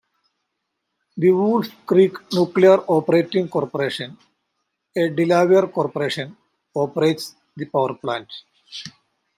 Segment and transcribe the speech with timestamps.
[1.15, 4.17] The Wolf Creek Nuclear Operating Corporation,
[4.95, 6.35] a Delaware corporation,
[6.75, 8.27] operates the power plant.